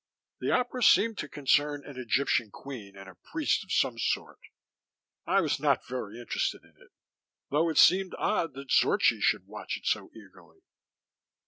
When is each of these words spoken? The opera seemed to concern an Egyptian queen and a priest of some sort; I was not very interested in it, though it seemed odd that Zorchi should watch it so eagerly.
The 0.39 0.49
opera 0.49 0.81
seemed 0.81 1.19
to 1.19 1.29
concern 1.29 1.85
an 1.85 1.95
Egyptian 1.95 2.49
queen 2.49 2.97
and 2.97 3.07
a 3.07 3.13
priest 3.31 3.63
of 3.63 3.71
some 3.71 3.99
sort; 3.99 4.39
I 5.27 5.41
was 5.41 5.59
not 5.59 5.85
very 5.87 6.19
interested 6.19 6.63
in 6.63 6.73
it, 6.81 6.91
though 7.51 7.69
it 7.69 7.77
seemed 7.77 8.15
odd 8.17 8.55
that 8.55 8.71
Zorchi 8.71 9.21
should 9.21 9.45
watch 9.45 9.77
it 9.77 9.85
so 9.85 10.09
eagerly. 10.15 10.61